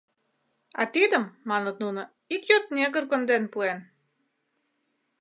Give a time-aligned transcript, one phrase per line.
[0.81, 2.01] —А тидым,— маныт нуно,—
[2.35, 3.79] ик йот негр конден пуэн.